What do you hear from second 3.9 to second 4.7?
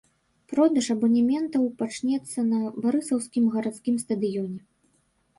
стадыёне.